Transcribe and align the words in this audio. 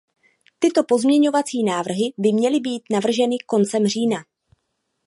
Tyto 0.59 0.83
pozměňovací 0.83 1.63
návrhy 1.63 2.13
by 2.17 2.33
měly 2.33 2.59
být 2.59 2.83
navrženy 2.91 3.35
koncem 3.47 3.87
října. 3.87 4.17